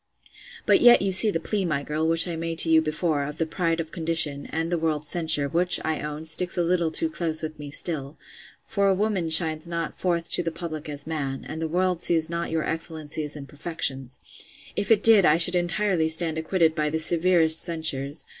But 0.65 0.81
yet 0.81 1.03
you 1.03 1.11
see 1.11 1.29
the 1.29 1.39
plea, 1.39 1.63
my 1.63 1.83
girl, 1.83 2.07
which 2.07 2.27
I 2.27 2.35
made 2.35 2.57
to 2.61 2.71
you 2.71 2.81
before, 2.81 3.23
of 3.23 3.37
the 3.37 3.45
pride 3.45 3.79
of 3.79 3.91
condition, 3.91 4.47
and 4.47 4.71
the 4.71 4.77
world's 4.79 5.09
censure, 5.09 5.47
which, 5.47 5.79
I 5.85 5.99
own, 6.01 6.25
sticks 6.25 6.57
a 6.57 6.63
little 6.63 6.89
too 6.89 7.07
close 7.07 7.43
with 7.43 7.59
me 7.59 7.69
still: 7.69 8.17
for 8.65 8.87
a 8.87 8.95
woman 8.95 9.29
shines 9.29 9.67
not 9.67 9.99
forth 9.99 10.31
to 10.31 10.41
the 10.41 10.49
public 10.51 10.89
as 10.89 11.05
man; 11.05 11.45
and 11.47 11.61
the 11.61 11.67
world 11.67 12.01
sees 12.01 12.31
not 12.31 12.49
your 12.49 12.63
excellencies 12.63 13.35
and 13.35 13.47
perfections: 13.47 14.19
If 14.75 14.89
it 14.89 15.03
did, 15.03 15.23
I 15.23 15.37
should 15.37 15.53
entirely 15.55 16.07
stand 16.07 16.35
acquitted 16.39 16.73
by 16.73 16.89
the 16.89 16.97
severest 16.97 17.61
censures. 17.61 18.25